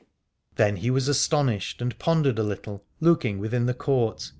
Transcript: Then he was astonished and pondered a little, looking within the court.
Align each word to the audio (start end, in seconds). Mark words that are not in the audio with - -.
Then 0.55 0.77
he 0.77 0.89
was 0.89 1.07
astonished 1.07 1.79
and 1.79 1.95
pondered 1.99 2.39
a 2.39 2.43
little, 2.43 2.83
looking 2.99 3.37
within 3.37 3.67
the 3.67 3.75
court. 3.75 4.29